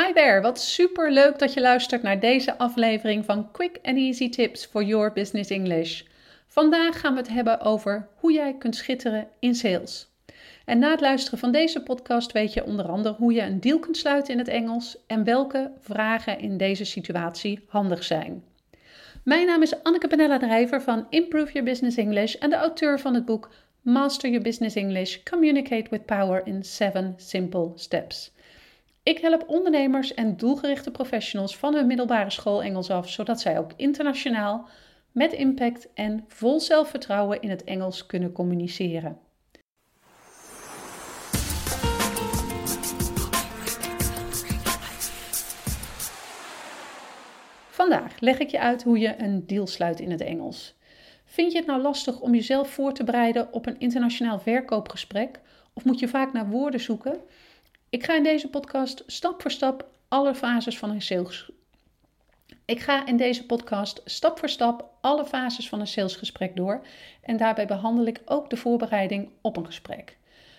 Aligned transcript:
Hi 0.00 0.12
there, 0.12 0.40
wat 0.40 0.60
super 0.60 1.12
leuk 1.12 1.38
dat 1.38 1.52
je 1.52 1.60
luistert 1.60 2.02
naar 2.02 2.20
deze 2.20 2.58
aflevering 2.58 3.24
van 3.24 3.50
Quick 3.50 3.78
and 3.82 3.96
Easy 3.96 4.28
Tips 4.28 4.64
for 4.66 4.82
Your 4.82 5.12
Business 5.12 5.50
English. 5.50 6.02
Vandaag 6.46 7.00
gaan 7.00 7.12
we 7.12 7.18
het 7.18 7.28
hebben 7.28 7.60
over 7.60 8.08
hoe 8.14 8.32
jij 8.32 8.54
kunt 8.58 8.76
schitteren 8.76 9.28
in 9.38 9.54
sales. 9.54 10.08
En 10.64 10.78
na 10.78 10.90
het 10.90 11.00
luisteren 11.00 11.38
van 11.38 11.52
deze 11.52 11.82
podcast 11.82 12.32
weet 12.32 12.52
je 12.52 12.64
onder 12.64 12.88
andere 12.88 13.14
hoe 13.14 13.32
je 13.32 13.42
een 13.42 13.60
deal 13.60 13.78
kunt 13.78 13.96
sluiten 13.96 14.32
in 14.32 14.38
het 14.38 14.48
Engels 14.48 14.96
en 15.06 15.24
welke 15.24 15.70
vragen 15.80 16.38
in 16.38 16.56
deze 16.56 16.84
situatie 16.84 17.64
handig 17.68 18.04
zijn. 18.04 18.44
Mijn 19.24 19.46
naam 19.46 19.62
is 19.62 19.82
Anneke 19.82 20.08
Penella 20.08 20.38
Drijver 20.38 20.82
van 20.82 21.06
Improve 21.10 21.52
Your 21.52 21.68
Business 21.68 21.96
English 21.96 22.34
en 22.34 22.50
de 22.50 22.56
auteur 22.56 23.00
van 23.00 23.14
het 23.14 23.24
boek 23.24 23.50
Master 23.80 24.28
Your 24.28 24.44
Business 24.44 24.76
English: 24.76 25.22
Communicate 25.22 25.90
with 25.90 26.06
Power 26.06 26.46
in 26.46 26.64
7 26.64 27.14
Simple 27.16 27.72
Steps. 27.74 28.34
Ik 29.06 29.18
help 29.18 29.44
ondernemers 29.46 30.14
en 30.14 30.36
doelgerichte 30.36 30.90
professionals 30.90 31.56
van 31.56 31.74
hun 31.74 31.86
middelbare 31.86 32.30
school 32.30 32.62
Engels 32.62 32.90
af, 32.90 33.10
zodat 33.10 33.40
zij 33.40 33.58
ook 33.58 33.70
internationaal 33.76 34.68
met 35.12 35.32
impact 35.32 35.92
en 35.94 36.24
vol 36.28 36.60
zelfvertrouwen 36.60 37.40
in 37.40 37.50
het 37.50 37.64
Engels 37.64 38.06
kunnen 38.06 38.32
communiceren. 38.32 39.18
Vandaag 47.68 48.20
leg 48.20 48.38
ik 48.38 48.50
je 48.50 48.60
uit 48.60 48.82
hoe 48.82 48.98
je 48.98 49.14
een 49.18 49.46
deal 49.46 49.66
sluit 49.66 50.00
in 50.00 50.10
het 50.10 50.20
Engels. 50.20 50.74
Vind 51.24 51.52
je 51.52 51.58
het 51.58 51.66
nou 51.66 51.82
lastig 51.82 52.20
om 52.20 52.34
jezelf 52.34 52.70
voor 52.70 52.92
te 52.92 53.04
bereiden 53.04 53.52
op 53.52 53.66
een 53.66 53.78
internationaal 53.78 54.38
verkoopgesprek? 54.38 55.40
Of 55.72 55.84
moet 55.84 55.98
je 55.98 56.08
vaak 56.08 56.32
naar 56.32 56.48
woorden 56.48 56.80
zoeken? 56.80 57.20
Ik 57.88 58.04
ga 58.04 58.16
in 58.16 58.22
deze 58.22 58.48
podcast 58.48 59.02
stap 59.06 59.40
voor 59.42 59.50
stap 59.50 59.88
alle 60.08 60.34
fases 60.34 60.78
van 60.78 60.90
een 60.90 61.02
sales. 61.02 61.50
Ik 62.64 62.80
ga 62.80 63.06
in 63.06 63.16
deze 63.16 63.46
podcast 63.46 64.02
stap 64.04 64.38
voor 64.38 64.48
stap 64.48 64.90
alle 65.00 65.24
fases 65.24 65.68
van 65.68 65.80
een 65.80 65.86
salesgesprek 65.86 66.56
door 66.56 66.86
en 67.22 67.36
daarbij 67.36 67.66
behandel 67.66 68.06
ik 68.06 68.20
ook 68.24 68.50
de 68.50 68.56
voorbereiding 68.56 69.28
op 69.40 69.56
een 69.56 69.66
gesprek. 69.66 70.16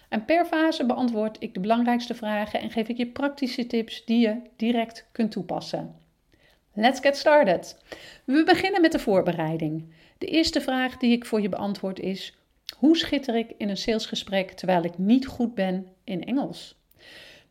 En 0.09 0.25
per 0.25 0.45
fase 0.45 0.85
beantwoord 0.85 1.37
ik 1.39 1.53
de 1.53 1.59
belangrijkste 1.59 2.15
vragen 2.15 2.59
en 2.59 2.71
geef 2.71 2.87
ik 2.87 2.97
je 2.97 3.07
praktische 3.07 3.67
tips 3.67 4.05
die 4.05 4.19
je 4.19 4.41
direct 4.55 5.07
kunt 5.11 5.31
toepassen. 5.31 5.95
Let's 6.73 6.99
get 6.99 7.17
started. 7.17 7.77
We 8.25 8.43
beginnen 8.43 8.81
met 8.81 8.91
de 8.91 8.99
voorbereiding. 8.99 9.93
De 10.17 10.25
eerste 10.25 10.61
vraag 10.61 10.97
die 10.97 11.11
ik 11.11 11.25
voor 11.25 11.41
je 11.41 11.49
beantwoord 11.49 11.99
is: 11.99 12.37
hoe 12.77 12.97
schitter 12.97 13.35
ik 13.35 13.53
in 13.57 13.69
een 13.69 13.77
salesgesprek 13.77 14.51
terwijl 14.51 14.83
ik 14.83 14.97
niet 14.97 15.27
goed 15.27 15.55
ben 15.55 15.87
in 16.03 16.23
Engels? 16.23 16.75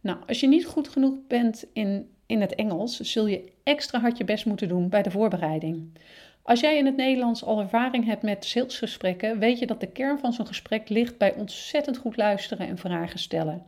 Nou, 0.07 0.19
als 0.27 0.41
je 0.41 0.49
niet 0.49 0.67
goed 0.67 0.89
genoeg 0.89 1.15
bent 1.29 1.65
in, 1.73 2.11
in 2.27 2.41
het 2.41 2.55
Engels, 2.55 3.01
zul 3.01 3.27
je 3.27 3.53
extra 3.63 4.01
hard 4.01 4.19
je 4.19 4.25
best 4.25 4.47
moeten 4.47 4.69
doen 4.69 4.89
bij 4.89 5.03
de 5.03 5.11
voorbereiding. 5.11 5.99
Als 6.43 6.61
jij 6.61 6.77
in 6.77 6.87
het 6.87 6.97
Nederlands 6.97 7.45
al 7.45 7.61
ervaring 7.61 8.05
hebt 8.05 8.23
met 8.23 8.45
salesgesprekken, 8.45 9.39
weet 9.39 9.59
je 9.59 9.67
dat 9.67 9.81
de 9.81 9.87
kern 9.87 10.19
van 10.19 10.33
zo'n 10.33 10.47
gesprek 10.47 10.89
ligt 10.89 11.19
bij 11.19 11.35
ontzettend 11.35 11.97
goed 11.97 12.17
luisteren 12.17 12.69
en 12.69 12.79
vragen 12.79 13.19
stellen. 13.19 13.63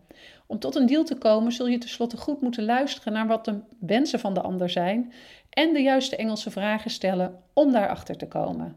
Om 0.46 0.58
tot 0.58 0.74
een 0.74 0.86
deal 0.86 1.04
te 1.04 1.14
komen 1.14 1.52
zul 1.52 1.66
je 1.66 1.78
tenslotte 1.78 2.16
goed 2.16 2.40
moeten 2.40 2.64
luisteren 2.64 3.12
naar 3.12 3.26
wat 3.26 3.44
de 3.44 3.60
wensen 3.78 4.20
van 4.20 4.34
de 4.34 4.40
ander 4.40 4.70
zijn 4.70 5.12
en 5.50 5.72
de 5.72 5.82
juiste 5.82 6.16
Engelse 6.16 6.50
vragen 6.50 6.90
stellen 6.90 7.42
om 7.52 7.72
daarachter 7.72 8.16
te 8.16 8.28
komen. 8.28 8.76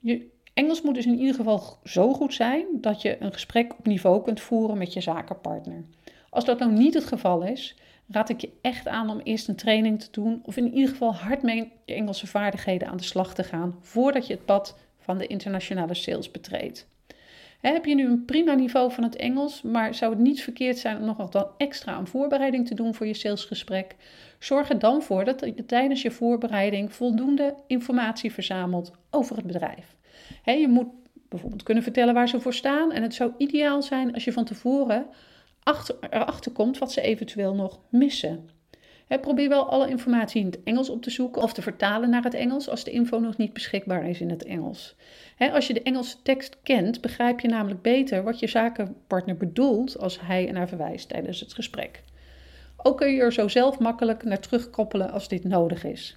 Je 0.00 0.30
Engels 0.54 0.82
moet 0.82 0.94
dus 0.94 1.06
in 1.06 1.18
ieder 1.18 1.34
geval 1.34 1.78
zo 1.84 2.12
goed 2.12 2.34
zijn 2.34 2.66
dat 2.72 3.02
je 3.02 3.22
een 3.22 3.32
gesprek 3.32 3.78
op 3.78 3.86
niveau 3.86 4.22
kunt 4.22 4.40
voeren 4.40 4.78
met 4.78 4.92
je 4.92 5.00
zakenpartner. 5.00 5.84
Als 6.34 6.44
dat 6.44 6.58
nou 6.58 6.72
niet 6.72 6.94
het 6.94 7.04
geval 7.04 7.42
is, 7.42 7.76
raad 8.08 8.28
ik 8.28 8.40
je 8.40 8.50
echt 8.60 8.88
aan 8.88 9.10
om 9.10 9.20
eerst 9.20 9.48
een 9.48 9.56
training 9.56 10.00
te 10.00 10.08
doen 10.10 10.40
of 10.44 10.56
in 10.56 10.74
ieder 10.74 10.90
geval 10.90 11.14
hard 11.14 11.42
mee 11.42 11.72
je 11.84 11.94
Engelse 11.94 12.26
vaardigheden 12.26 12.88
aan 12.88 12.96
de 12.96 13.02
slag 13.02 13.34
te 13.34 13.44
gaan 13.44 13.78
voordat 13.80 14.26
je 14.26 14.32
het 14.32 14.44
pad 14.44 14.78
van 14.98 15.18
de 15.18 15.26
internationale 15.26 15.94
sales 15.94 16.30
betreedt. 16.30 16.88
Heb 17.60 17.84
je 17.84 17.94
nu 17.94 18.06
een 18.06 18.24
prima 18.24 18.54
niveau 18.54 18.92
van 18.92 19.04
het 19.04 19.16
Engels, 19.16 19.62
maar 19.62 19.94
zou 19.94 20.12
het 20.12 20.20
niet 20.20 20.42
verkeerd 20.42 20.78
zijn 20.78 20.96
om 20.96 21.04
nog 21.04 21.16
wat 21.16 21.50
extra 21.56 21.92
aan 21.92 22.06
voorbereiding 22.06 22.66
te 22.66 22.74
doen 22.74 22.94
voor 22.94 23.06
je 23.06 23.14
salesgesprek? 23.14 23.96
Zorg 24.38 24.68
er 24.68 24.78
dan 24.78 25.02
voor 25.02 25.24
dat 25.24 25.40
je 25.40 25.64
tijdens 25.66 26.02
je 26.02 26.10
voorbereiding 26.10 26.92
voldoende 26.92 27.54
informatie 27.66 28.32
verzamelt 28.32 28.92
over 29.10 29.36
het 29.36 29.46
bedrijf. 29.46 29.96
Je 30.44 30.68
moet 30.68 30.88
bijvoorbeeld 31.28 31.62
kunnen 31.62 31.82
vertellen 31.82 32.14
waar 32.14 32.28
ze 32.28 32.40
voor 32.40 32.54
staan 32.54 32.92
en 32.92 33.02
het 33.02 33.14
zou 33.14 33.32
ideaal 33.38 33.82
zijn 33.82 34.14
als 34.14 34.24
je 34.24 34.32
van 34.32 34.44
tevoren 34.44 35.06
achter, 35.64 35.96
erachter 36.10 36.52
komt 36.52 36.78
wat 36.78 36.92
ze 36.92 37.00
eventueel 37.00 37.54
nog 37.54 37.80
missen. 37.88 38.48
probeer 39.20 39.48
wel 39.48 39.68
alle 39.68 39.88
informatie 39.88 40.40
in 40.40 40.46
het 40.46 40.62
Engels 40.62 40.88
op 40.88 41.02
te 41.02 41.10
zoeken 41.10 41.42
of 41.42 41.52
te 41.52 41.62
vertalen 41.62 42.10
naar 42.10 42.22
het 42.22 42.34
Engels 42.34 42.68
als 42.68 42.84
de 42.84 42.90
info 42.90 43.18
nog 43.18 43.36
niet 43.36 43.52
beschikbaar 43.52 44.08
is 44.08 44.20
in 44.20 44.30
het 44.30 44.44
Engels. 44.44 44.96
als 45.38 45.66
je 45.66 45.74
de 45.74 45.82
Engelse 45.82 46.22
tekst 46.22 46.56
kent, 46.62 47.00
begrijp 47.00 47.40
je 47.40 47.48
namelijk 47.48 47.82
beter 47.82 48.22
wat 48.22 48.38
je 48.38 48.46
zakenpartner 48.46 49.36
bedoelt 49.36 49.98
als 49.98 50.20
hij 50.20 50.50
naar 50.52 50.68
verwijst 50.68 51.08
tijdens 51.08 51.40
het 51.40 51.54
gesprek. 51.54 52.02
Ook 52.76 52.96
kun 52.96 53.12
je 53.12 53.20
er 53.20 53.32
zo 53.32 53.48
zelf 53.48 53.78
makkelijk 53.78 54.24
naar 54.24 54.40
terugkoppelen 54.40 55.10
als 55.10 55.28
dit 55.28 55.44
nodig 55.44 55.84
is. 55.84 56.16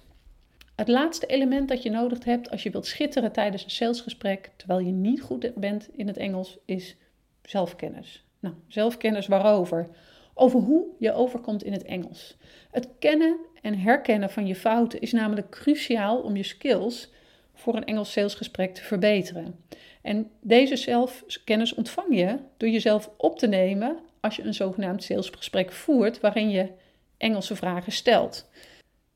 Het 0.76 0.88
laatste 0.88 1.26
element 1.26 1.68
dat 1.68 1.82
je 1.82 1.90
nodig 1.90 2.24
hebt 2.24 2.50
als 2.50 2.62
je 2.62 2.70
wilt 2.70 2.86
schitteren 2.86 3.32
tijdens 3.32 3.64
een 3.64 3.70
salesgesprek 3.70 4.50
terwijl 4.56 4.80
je 4.80 4.92
niet 4.92 5.20
goed 5.20 5.52
bent 5.54 5.88
in 5.96 6.06
het 6.06 6.16
Engels 6.16 6.58
is 6.64 6.96
zelfkennis. 7.42 8.27
Nou, 8.40 8.54
zelfkennis 8.68 9.26
waarover? 9.26 9.88
Over 10.34 10.60
hoe 10.60 10.86
je 10.98 11.12
overkomt 11.12 11.62
in 11.62 11.72
het 11.72 11.82
Engels. 11.82 12.36
Het 12.70 12.88
kennen 12.98 13.36
en 13.62 13.78
herkennen 13.78 14.30
van 14.30 14.46
je 14.46 14.54
fouten 14.54 15.00
is 15.00 15.12
namelijk 15.12 15.50
cruciaal 15.50 16.18
om 16.20 16.36
je 16.36 16.42
skills 16.42 17.10
voor 17.54 17.76
een 17.76 17.84
Engels 17.84 18.12
salesgesprek 18.12 18.74
te 18.74 18.82
verbeteren. 18.82 19.64
En 20.02 20.30
deze 20.40 20.76
zelfkennis 20.76 21.74
ontvang 21.74 22.16
je 22.16 22.38
door 22.56 22.68
jezelf 22.68 23.10
op 23.16 23.38
te 23.38 23.46
nemen 23.46 23.98
als 24.20 24.36
je 24.36 24.42
een 24.42 24.54
zogenaamd 24.54 25.02
salesgesprek 25.02 25.72
voert 25.72 26.20
waarin 26.20 26.50
je 26.50 26.68
Engelse 27.16 27.56
vragen 27.56 27.92
stelt. 27.92 28.50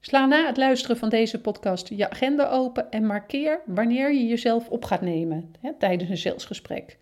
Sla 0.00 0.26
na 0.26 0.46
het 0.46 0.56
luisteren 0.56 0.96
van 0.96 1.08
deze 1.08 1.40
podcast 1.40 1.88
je 1.88 2.10
agenda 2.10 2.48
open 2.48 2.90
en 2.90 3.06
markeer 3.06 3.60
wanneer 3.66 4.12
je 4.12 4.26
jezelf 4.26 4.68
op 4.68 4.84
gaat 4.84 5.00
nemen 5.00 5.54
hè, 5.60 5.72
tijdens 5.78 6.10
een 6.10 6.16
salesgesprek. 6.16 6.98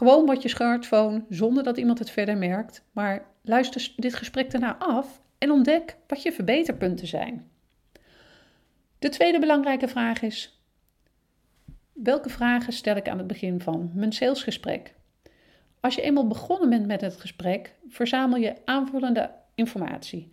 Gewoon 0.00 0.26
wat 0.26 0.42
je 0.42 0.48
smartphone 0.48 1.24
zonder 1.28 1.62
dat 1.62 1.76
iemand 1.76 1.98
het 1.98 2.10
verder 2.10 2.36
merkt, 2.36 2.84
maar 2.92 3.26
luister 3.42 3.92
dit 3.96 4.14
gesprek 4.14 4.50
daarna 4.50 4.76
af 4.78 5.20
en 5.38 5.50
ontdek 5.50 5.96
wat 6.06 6.22
je 6.22 6.32
verbeterpunten 6.32 7.06
zijn. 7.06 7.50
De 8.98 9.08
tweede 9.08 9.38
belangrijke 9.38 9.88
vraag 9.88 10.22
is: 10.22 10.62
welke 11.92 12.28
vragen 12.28 12.72
stel 12.72 12.96
ik 12.96 13.08
aan 13.08 13.18
het 13.18 13.26
begin 13.26 13.60
van 13.60 13.90
mijn 13.94 14.12
salesgesprek? 14.12 14.94
Als 15.80 15.94
je 15.94 16.02
eenmaal 16.02 16.26
begonnen 16.26 16.68
bent 16.68 16.86
met 16.86 17.00
het 17.00 17.16
gesprek, 17.16 17.74
verzamel 17.88 18.38
je 18.38 18.54
aanvullende 18.64 19.30
informatie. 19.54 20.28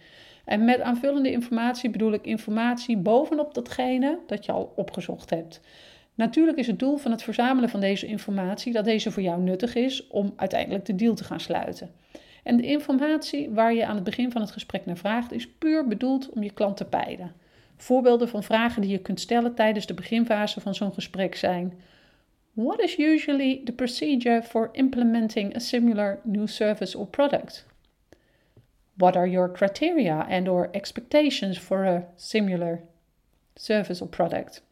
En 0.45 0.65
met 0.65 0.81
aanvullende 0.81 1.31
informatie 1.31 1.89
bedoel 1.89 2.13
ik 2.13 2.25
informatie 2.25 2.97
bovenop 2.97 3.53
datgene 3.53 4.19
dat 4.27 4.45
je 4.45 4.51
al 4.51 4.73
opgezocht 4.75 5.29
hebt. 5.29 5.61
Natuurlijk 6.17 6.57
is 6.57 6.67
het 6.67 6.79
doel 6.79 6.97
van 6.97 7.11
het 7.11 7.23
verzamelen 7.23 7.69
van 7.69 7.79
deze 7.79 8.07
informatie 8.07 8.73
dat 8.73 8.85
deze 8.85 9.11
voor 9.11 9.23
jou 9.23 9.41
nuttig 9.41 9.75
is 9.75 10.07
om 10.07 10.33
uiteindelijk 10.35 10.85
de 10.85 10.95
deal 10.95 11.15
te 11.15 11.23
gaan 11.23 11.39
sluiten. 11.39 11.91
En 12.43 12.57
de 12.57 12.63
informatie 12.63 13.49
waar 13.49 13.73
je 13.73 13.85
aan 13.85 13.95
het 13.95 14.03
begin 14.03 14.31
van 14.31 14.41
het 14.41 14.51
gesprek 14.51 14.85
naar 14.85 14.97
vraagt 14.97 15.31
is 15.31 15.47
puur 15.47 15.87
bedoeld 15.87 16.29
om 16.29 16.43
je 16.43 16.51
klant 16.51 16.77
te 16.77 16.85
peilen. 16.85 17.33
Voorbeelden 17.75 18.29
van 18.29 18.43
vragen 18.43 18.81
die 18.81 18.91
je 18.91 18.97
kunt 18.97 19.19
stellen 19.19 19.53
tijdens 19.53 19.85
de 19.85 19.93
beginfase 19.93 20.61
van 20.61 20.75
zo'n 20.75 20.93
gesprek 20.93 21.35
zijn: 21.35 21.73
What 22.53 22.79
is 22.79 22.99
usually 22.99 23.61
the 23.63 23.71
procedure 23.71 24.43
for 24.43 24.69
implementing 24.71 25.55
a 25.55 25.59
similar 25.59 26.19
new 26.23 26.47
service 26.47 26.97
or 26.97 27.07
product? 27.07 27.65
What 28.93 29.15
are 29.15 29.29
your 29.29 29.51
criteria 29.51 30.27
and 30.29 30.47
or 30.47 30.69
expectations 30.71 31.57
for 31.59 31.85
a 31.85 32.07
similar 32.15 32.81
service 33.55 34.03
or 34.03 34.09
product? 34.09 34.65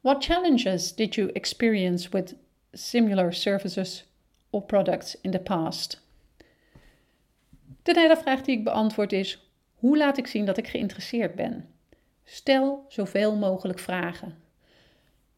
What 0.00 0.22
challenges 0.22 0.94
did 0.94 1.14
you 1.14 1.30
experience 1.32 2.08
with 2.08 2.34
similar 2.72 3.32
services 3.32 4.04
or 4.50 4.62
products 4.62 5.20
in 5.20 5.30
the 5.30 5.38
past? 5.38 6.00
De 7.82 7.92
derde 7.92 8.16
vraag 8.16 8.42
die 8.42 8.56
ik 8.56 8.64
beantwoord 8.64 9.12
is: 9.12 9.50
hoe 9.74 9.96
laat 9.96 10.18
ik 10.18 10.26
zien 10.26 10.44
dat 10.44 10.56
ik 10.56 10.68
geïnteresseerd 10.68 11.34
ben? 11.34 11.68
Stel 12.24 12.84
zoveel 12.88 13.36
mogelijk 13.36 13.78
vragen. 13.78 14.36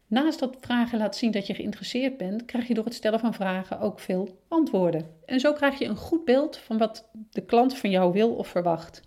Naast 0.06 0.38
dat 0.38 0.56
vragen 0.60 0.98
laat 0.98 1.16
zien 1.16 1.30
dat 1.30 1.46
je 1.46 1.54
geïnteresseerd 1.54 2.16
bent, 2.16 2.44
krijg 2.44 2.68
je 2.68 2.74
door 2.74 2.84
het 2.84 2.94
stellen 2.94 3.20
van 3.20 3.34
vragen 3.34 3.80
ook 3.80 4.00
veel 4.00 4.38
antwoorden. 4.48 5.06
En 5.24 5.40
zo 5.40 5.52
krijg 5.52 5.78
je 5.78 5.84
een 5.84 5.96
goed 5.96 6.24
beeld 6.24 6.56
van 6.56 6.78
wat 6.78 7.08
de 7.30 7.44
klant 7.44 7.76
van 7.76 7.90
jou 7.90 8.12
wil 8.12 8.34
of 8.34 8.48
verwacht. 8.48 9.02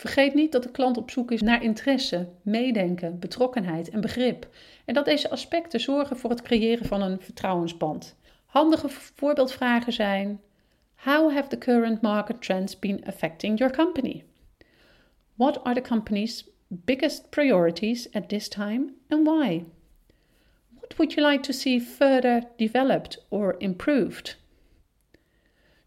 Vergeet 0.00 0.34
niet 0.34 0.52
dat 0.52 0.62
de 0.62 0.70
klant 0.70 0.96
op 0.96 1.10
zoek 1.10 1.30
is 1.30 1.40
naar 1.40 1.62
interesse, 1.62 2.28
meedenken, 2.42 3.18
betrokkenheid 3.18 3.90
en 3.90 4.00
begrip. 4.00 4.48
En 4.84 4.94
dat 4.94 5.04
deze 5.04 5.30
aspecten 5.30 5.80
zorgen 5.80 6.16
voor 6.16 6.30
het 6.30 6.42
creëren 6.42 6.86
van 6.86 7.02
een 7.02 7.20
vertrouwensband. 7.20 8.16
Handige 8.46 8.88
voorbeeldvragen 8.88 9.92
zijn: 9.92 10.40
How 10.94 11.32
have 11.32 11.48
the 11.48 11.58
current 11.58 12.00
market 12.00 12.42
trends 12.42 12.78
been 12.78 13.04
affecting 13.06 13.58
your 13.58 13.76
company? 13.76 14.24
What 15.34 15.64
are 15.64 15.80
the 15.80 15.88
company's 15.88 16.48
biggest 16.68 17.30
priorities 17.30 18.12
at 18.12 18.28
this 18.28 18.48
time 18.48 18.92
and 19.08 19.26
why? 19.26 19.64
What 20.78 20.96
would 20.96 21.12
you 21.12 21.30
like 21.30 21.42
to 21.42 21.52
see 21.52 21.80
further 21.80 22.42
developed 22.56 23.26
or 23.28 23.54
improved? 23.58 24.36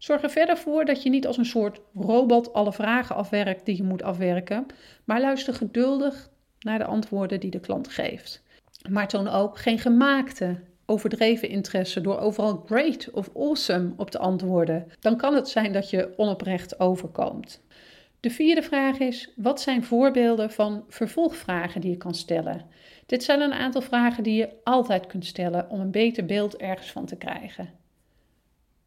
Zorg 0.04 0.22
er 0.22 0.30
verder 0.30 0.56
voor 0.56 0.84
dat 0.84 1.02
je 1.02 1.10
niet 1.10 1.26
als 1.26 1.36
een 1.36 1.44
soort 1.44 1.80
robot 1.94 2.52
alle 2.52 2.72
vragen 2.72 3.16
afwerkt 3.16 3.66
die 3.66 3.76
je 3.76 3.82
moet 3.82 4.02
afwerken, 4.02 4.66
maar 5.04 5.20
luister 5.20 5.54
geduldig 5.54 6.30
naar 6.58 6.78
de 6.78 6.84
antwoorden 6.84 7.40
die 7.40 7.50
de 7.50 7.60
klant 7.60 7.88
geeft. 7.88 8.42
Maar 8.88 9.08
toon 9.08 9.28
ook 9.28 9.58
geen 9.58 9.78
gemaakte, 9.78 10.60
overdreven 10.86 11.48
interesse 11.48 12.00
door 12.00 12.18
overal 12.18 12.62
great 12.66 13.10
of 13.10 13.30
awesome 13.36 13.92
op 13.96 14.10
te 14.10 14.18
antwoorden. 14.18 14.86
Dan 15.00 15.16
kan 15.16 15.34
het 15.34 15.48
zijn 15.48 15.72
dat 15.72 15.90
je 15.90 16.12
onoprecht 16.16 16.80
overkomt. 16.80 17.62
De 18.20 18.30
vierde 18.30 18.62
vraag 18.62 18.98
is: 18.98 19.32
wat 19.36 19.60
zijn 19.60 19.84
voorbeelden 19.84 20.50
van 20.50 20.84
vervolgvragen 20.88 21.80
die 21.80 21.90
je 21.90 21.96
kan 21.96 22.14
stellen? 22.14 22.66
Dit 23.06 23.22
zijn 23.22 23.40
een 23.40 23.52
aantal 23.52 23.82
vragen 23.82 24.22
die 24.22 24.34
je 24.36 24.48
altijd 24.64 25.06
kunt 25.06 25.24
stellen 25.26 25.70
om 25.70 25.80
een 25.80 25.90
beter 25.90 26.24
beeld 26.24 26.56
ergens 26.56 26.92
van 26.92 27.06
te 27.06 27.16
krijgen. 27.16 27.70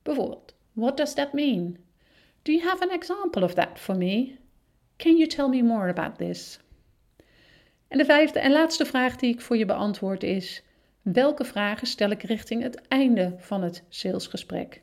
Bijvoorbeeld: 0.03 0.55
What 0.77 0.97
does 0.97 1.13
that 1.13 1.33
mean? 1.33 1.77
Do 2.41 2.51
you 2.51 2.63
have 2.63 2.83
an 2.83 2.91
example 2.91 3.43
of 3.43 3.53
that 3.53 3.79
for 3.79 3.95
me? 3.95 4.37
Can 4.97 5.17
you 5.17 5.27
tell 5.27 5.49
me 5.49 5.63
more 5.63 5.89
about 5.89 6.17
this? 6.17 6.59
En 7.87 7.97
de 7.97 8.05
vijfde 8.05 8.39
en 8.39 8.51
laatste 8.51 8.85
vraag 8.85 9.15
die 9.15 9.33
ik 9.33 9.41
voor 9.41 9.57
je 9.57 9.65
beantwoord 9.65 10.23
is: 10.23 10.63
welke 11.01 11.43
vragen 11.43 11.87
stel 11.87 12.09
ik 12.09 12.23
richting 12.23 12.63
het 12.63 12.87
einde 12.87 13.35
van 13.37 13.63
het 13.63 13.83
salesgesprek? 13.89 14.81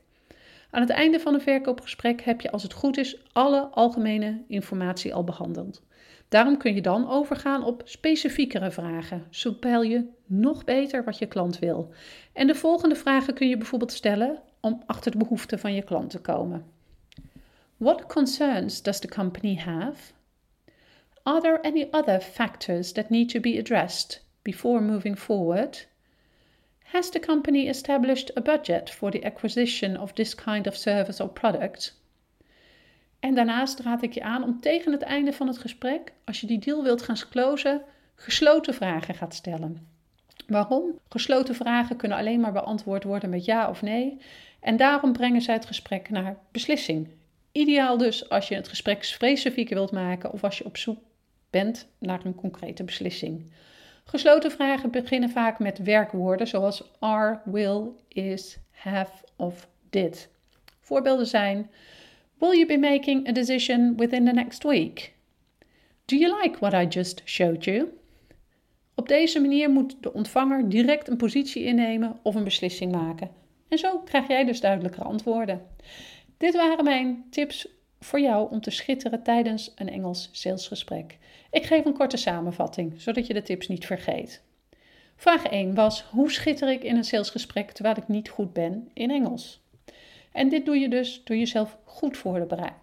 Aan 0.69 0.81
het 0.81 0.89
einde 0.89 1.19
van 1.19 1.33
een 1.33 1.41
verkoopgesprek 1.41 2.21
heb 2.21 2.41
je, 2.41 2.51
als 2.51 2.63
het 2.63 2.73
goed 2.73 2.97
is, 2.97 3.23
alle 3.31 3.61
algemene 3.61 4.43
informatie 4.47 5.13
al 5.13 5.23
behandeld. 5.23 5.83
Daarom 6.29 6.57
kun 6.57 6.75
je 6.75 6.81
dan 6.81 7.09
overgaan 7.09 7.63
op 7.63 7.81
specifiekere 7.85 8.71
vragen. 8.71 9.25
Zo 9.29 9.51
peil 9.53 9.81
je 9.81 10.05
nog 10.25 10.63
beter 10.63 11.03
wat 11.03 11.17
je 11.17 11.25
klant 11.25 11.59
wil. 11.59 11.93
En 12.33 12.47
de 12.47 12.55
volgende 12.55 12.95
vragen 12.95 13.33
kun 13.33 13.47
je 13.47 13.57
bijvoorbeeld 13.57 13.91
stellen 13.91 14.41
om 14.65 14.83
achter 14.85 15.11
de 15.11 15.17
behoeften 15.17 15.59
van 15.59 15.73
je 15.73 15.81
klant 15.81 16.09
te 16.09 16.19
komen. 16.19 16.65
What 17.77 18.05
concerns 18.05 18.81
does 18.81 18.99
the 18.99 19.07
company 19.07 19.55
have? 19.55 20.13
Are 21.23 21.41
there 21.41 21.61
any 21.61 21.87
other 21.91 22.21
factors 22.21 22.91
that 22.91 23.09
need 23.09 23.29
to 23.29 23.39
be 23.39 23.57
addressed 23.59 24.25
before 24.41 24.81
moving 24.81 25.17
forward? 25.17 25.87
Has 26.83 27.09
the 27.09 27.19
company 27.19 27.67
established 27.67 28.37
a 28.37 28.41
budget 28.41 28.89
for 28.89 29.11
the 29.11 29.23
acquisition 29.23 29.97
of 29.97 30.13
this 30.13 30.35
kind 30.35 30.67
of 30.67 30.75
service 30.75 31.23
or 31.23 31.29
product? 31.29 32.01
En 33.19 33.35
daarnaast 33.35 33.79
raad 33.79 34.03
ik 34.03 34.13
je 34.13 34.23
aan 34.23 34.43
om 34.43 34.59
tegen 34.59 34.91
het 34.91 35.01
einde 35.01 35.33
van 35.33 35.47
het 35.47 35.57
gesprek, 35.57 36.13
als 36.23 36.41
je 36.41 36.47
die 36.47 36.59
deal 36.59 36.83
wilt 36.83 37.01
gaan 37.01 37.29
closen, 37.29 37.81
gesloten 38.15 38.73
vragen 38.73 39.15
gaat 39.15 39.33
stellen. 39.33 39.94
Waarom? 40.47 40.99
Gesloten 41.09 41.55
vragen 41.55 41.95
kunnen 41.95 42.17
alleen 42.17 42.39
maar 42.39 42.51
beantwoord 42.51 43.03
worden 43.03 43.29
met 43.29 43.45
ja 43.45 43.69
of 43.69 43.81
nee. 43.81 44.17
En 44.59 44.77
daarom 44.77 45.13
brengen 45.13 45.41
zij 45.41 45.53
het 45.53 45.65
gesprek 45.65 46.09
naar 46.09 46.37
beslissing. 46.51 47.07
Ideaal 47.51 47.97
dus 47.97 48.29
als 48.29 48.47
je 48.47 48.55
het 48.55 48.67
gesprek 48.67 49.03
specifieker 49.03 49.75
wilt 49.75 49.91
maken 49.91 50.31
of 50.31 50.43
als 50.43 50.57
je 50.57 50.65
op 50.65 50.77
zoek 50.77 50.97
bent 51.49 51.87
naar 51.99 52.25
een 52.25 52.35
concrete 52.35 52.83
beslissing. 52.83 53.51
Gesloten 54.03 54.51
vragen 54.51 54.91
beginnen 54.91 55.29
vaak 55.29 55.59
met 55.59 55.77
werkwoorden 55.77 56.47
zoals 56.47 56.91
are, 56.99 57.39
will, 57.45 57.81
is, 58.07 58.57
have 58.71 59.11
of 59.35 59.67
did. 59.89 60.29
Voorbeelden 60.79 61.27
zijn: 61.27 61.69
Will 62.37 62.57
you 62.57 62.65
be 62.65 62.77
making 62.77 63.27
a 63.27 63.31
decision 63.31 63.95
within 63.97 64.25
the 64.25 64.31
next 64.31 64.63
week? 64.63 65.13
Do 66.05 66.15
you 66.15 66.41
like 66.41 66.59
what 66.59 66.73
I 66.73 66.87
just 66.87 67.21
showed 67.25 67.63
you? 67.63 67.87
Op 68.95 69.07
deze 69.07 69.39
manier 69.39 69.69
moet 69.69 69.95
de 69.99 70.13
ontvanger 70.13 70.69
direct 70.69 71.07
een 71.07 71.17
positie 71.17 71.63
innemen 71.63 72.19
of 72.21 72.35
een 72.35 72.43
beslissing 72.43 72.91
maken. 72.91 73.29
En 73.67 73.77
zo 73.77 73.99
krijg 73.99 74.27
jij 74.27 74.45
dus 74.45 74.59
duidelijkere 74.61 75.03
antwoorden. 75.03 75.61
Dit 76.37 76.55
waren 76.55 76.83
mijn 76.83 77.25
tips 77.29 77.67
voor 77.99 78.19
jou 78.19 78.51
om 78.51 78.61
te 78.61 78.71
schitteren 78.71 79.23
tijdens 79.23 79.71
een 79.75 79.89
Engels 79.89 80.29
salesgesprek. 80.31 81.17
Ik 81.51 81.63
geef 81.63 81.85
een 81.85 81.97
korte 81.97 82.17
samenvatting, 82.17 83.01
zodat 83.01 83.27
je 83.27 83.33
de 83.33 83.41
tips 83.41 83.67
niet 83.67 83.85
vergeet. 83.85 84.41
Vraag 85.15 85.45
1 85.45 85.75
was: 85.75 86.01
hoe 86.01 86.31
schitter 86.31 86.69
ik 86.69 86.83
in 86.83 86.95
een 86.95 87.03
salesgesprek 87.03 87.71
terwijl 87.71 87.95
ik 87.97 88.07
niet 88.07 88.29
goed 88.29 88.53
ben 88.53 88.89
in 88.93 89.11
Engels? 89.11 89.63
En 90.31 90.49
dit 90.49 90.65
doe 90.65 90.77
je 90.77 90.89
dus 90.89 91.21
door 91.23 91.37
jezelf 91.37 91.77
goed 91.83 92.17
voor 92.17 92.39
te 92.39 92.45
bereiden. 92.45 92.79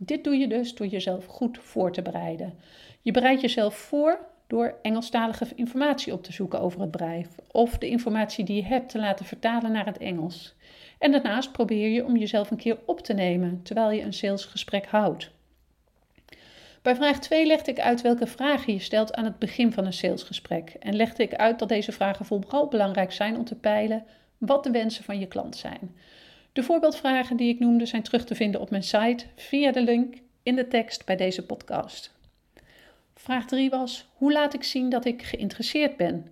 Dit 0.00 0.24
doe 0.24 0.36
je 0.36 0.48
dus 0.48 0.74
door 0.74 0.86
jezelf 0.86 1.24
goed 1.24 1.58
voor 1.58 1.92
te 1.92 2.02
bereiden. 2.02 2.54
Je 3.02 3.12
bereidt 3.12 3.40
jezelf 3.40 3.74
voor 3.74 4.18
door 4.48 4.74
Engelstalige 4.82 5.46
informatie 5.54 6.12
op 6.12 6.22
te 6.22 6.32
zoeken 6.32 6.60
over 6.60 6.80
het 6.80 6.90
bedrijf 6.90 7.28
of 7.52 7.78
de 7.78 7.88
informatie 7.88 8.44
die 8.44 8.56
je 8.56 8.64
hebt 8.64 8.88
te 8.88 8.98
laten 8.98 9.24
vertalen 9.24 9.72
naar 9.72 9.86
het 9.86 9.98
Engels. 9.98 10.54
En 10.98 11.12
daarnaast 11.12 11.52
probeer 11.52 11.88
je 11.88 12.04
om 12.04 12.16
jezelf 12.16 12.50
een 12.50 12.56
keer 12.56 12.78
op 12.86 13.00
te 13.00 13.12
nemen 13.12 13.62
terwijl 13.62 13.90
je 13.90 14.02
een 14.02 14.12
salesgesprek 14.12 14.86
houdt. 14.86 15.30
Bij 16.82 16.96
vraag 16.96 17.18
2 17.18 17.46
legde 17.46 17.70
ik 17.70 17.80
uit 17.80 18.00
welke 18.00 18.26
vragen 18.26 18.72
je 18.72 18.78
stelt 18.78 19.14
aan 19.14 19.24
het 19.24 19.38
begin 19.38 19.72
van 19.72 19.86
een 19.86 19.92
salesgesprek 19.92 20.76
en 20.80 20.96
legde 20.96 21.22
ik 21.22 21.34
uit 21.34 21.58
dat 21.58 21.68
deze 21.68 21.92
vragen 21.92 22.26
vooral 22.26 22.68
belangrijk 22.68 23.12
zijn 23.12 23.36
om 23.36 23.44
te 23.44 23.54
peilen 23.54 24.04
wat 24.38 24.64
de 24.64 24.70
wensen 24.70 25.04
van 25.04 25.18
je 25.18 25.26
klant 25.26 25.56
zijn. 25.56 25.96
De 26.52 26.62
voorbeeldvragen 26.62 27.36
die 27.36 27.54
ik 27.54 27.58
noemde 27.58 27.86
zijn 27.86 28.02
terug 28.02 28.24
te 28.24 28.34
vinden 28.34 28.60
op 28.60 28.70
mijn 28.70 28.82
site 28.82 29.24
via 29.36 29.72
de 29.72 29.82
link 29.82 30.14
in 30.42 30.56
de 30.56 30.68
tekst 30.68 31.04
bij 31.04 31.16
deze 31.16 31.46
podcast. 31.46 32.17
Vraag 33.18 33.46
3 33.46 33.70
was: 33.70 34.08
hoe 34.14 34.32
laat 34.32 34.54
ik 34.54 34.64
zien 34.64 34.90
dat 34.90 35.04
ik 35.04 35.22
geïnteresseerd 35.22 35.96
ben? 35.96 36.26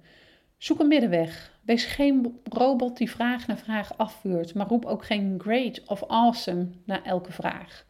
Zoek 0.59 0.81
een 0.81 0.88
middenweg. 0.88 1.59
Wees 1.62 1.85
geen 1.85 2.41
robot 2.44 2.97
die 2.97 3.11
vraag 3.11 3.47
na 3.47 3.56
vraag 3.56 3.99
afvuurt, 3.99 4.55
maar 4.55 4.67
roep 4.67 4.85
ook 4.85 5.05
geen 5.05 5.35
great 5.38 5.83
of 5.87 6.05
awesome 6.06 6.69
na 6.85 7.05
elke 7.05 7.33
vraag. 7.33 7.85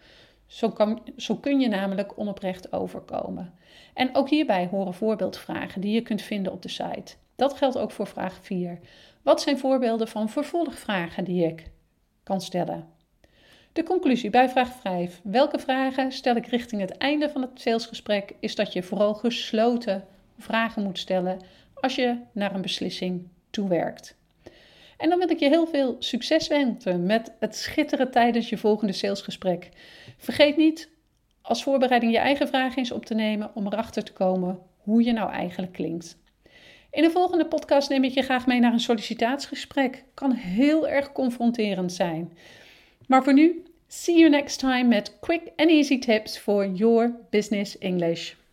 Zo, 0.47 0.71
kan, 0.71 1.03
zo 1.17 1.37
kun 1.37 1.61
je 1.61 1.69
namelijk 1.69 2.19
onoprecht 2.19 2.73
overkomen. 2.73 3.55
En 3.95 4.15
ook 4.15 4.29
hierbij 4.29 4.67
horen 4.71 4.95
voorbeeldvragen 4.95 5.81
die 5.81 5.95
je 5.95 6.03
kunt 6.03 6.23
vinden 6.23 6.53
op 6.53 6.63
de 6.63 6.69
site. 6.69 7.15
Dat 7.35 7.57
geldt 7.57 7.79
ook 7.79 7.91
voor 7.91 8.07
vraag 8.07 8.39
4. 8.43 8.79
Wat 9.23 9.41
zijn 9.41 9.59
voorbeelden 9.59 10.09
van 10.09 10.29
vervolgvragen 10.29 11.25
die 11.25 11.47
ik 11.47 11.71
kan 12.23 12.41
stellen? 12.41 12.96
De 13.77 13.83
conclusie 13.83 14.31
bij 14.31 14.49
vraag 14.49 14.73
5. 14.81 15.21
Welke 15.23 15.59
vragen 15.59 16.13
stel 16.13 16.37
ik 16.37 16.47
richting 16.47 16.81
het 16.81 16.97
einde 16.97 17.29
van 17.29 17.43
het 17.43 17.51
salesgesprek? 17.55 18.33
Is 18.41 18.55
dat 18.55 18.73
je 18.73 18.83
vooral 18.83 19.15
gesloten 19.15 20.05
vragen 20.39 20.83
moet 20.83 20.99
stellen 20.99 21.41
als 21.75 21.95
je 21.95 22.17
naar 22.33 22.55
een 22.55 22.63
beslissing 22.63 23.29
toewerkt. 23.51 24.17
En 24.97 25.09
dan 25.09 25.19
wil 25.19 25.31
ik 25.31 25.39
je 25.39 25.49
heel 25.49 25.67
veel 25.67 25.97
succes 25.99 26.49
wensen 26.49 27.07
met 27.07 27.33
het 27.39 27.57
schitteren 27.57 28.11
tijdens 28.11 28.49
je 28.49 28.59
volgende 28.59 28.93
salesgesprek. 28.93 29.69
Vergeet 30.17 30.57
niet 30.57 30.91
als 31.43 31.63
voorbereiding 31.63 32.13
je 32.13 32.19
eigen 32.19 32.49
vragen 32.49 32.79
eens 32.79 32.93
op 32.93 33.05
te 33.05 33.15
nemen 33.15 33.51
om 33.55 33.67
erachter 33.67 34.05
te 34.05 34.13
komen 34.13 34.59
hoe 34.77 35.05
je 35.05 35.13
nou 35.13 35.31
eigenlijk 35.31 35.73
klinkt. 35.73 36.19
In 36.91 37.03
de 37.03 37.11
volgende 37.11 37.47
podcast 37.47 37.89
neem 37.89 38.05
ik 38.05 38.13
je 38.13 38.23
graag 38.23 38.47
mee 38.47 38.61
naar 38.61 38.73
een 38.73 38.81
sollicitatiegesprek. 38.81 40.05
Kan 40.15 40.33
heel 40.33 40.89
erg 40.89 41.13
confronterend 41.13 41.93
zijn. 41.93 42.33
Maar 43.07 43.25
voor 43.25 43.33
nu, 43.33 43.63
see 43.89 44.19
you 44.19 44.31
next 44.31 44.59
time 44.59 44.85
met 44.85 45.19
quick 45.21 45.53
and 45.57 45.71
easy 45.71 45.99
tips 45.99 46.39
for 46.39 46.67
your 46.67 47.15
business 47.31 47.79
English. 47.79 48.37